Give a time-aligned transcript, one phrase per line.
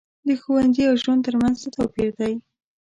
[0.27, 2.33] د ښوونځي او ژوند تر منځ څه توپیر دی.